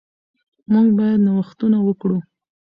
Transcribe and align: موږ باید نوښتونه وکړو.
موږ 0.71 0.87
باید 0.97 1.19
نوښتونه 1.25 1.77
وکړو. 1.81 2.17